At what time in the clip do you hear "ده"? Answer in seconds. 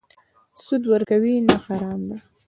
2.09-2.17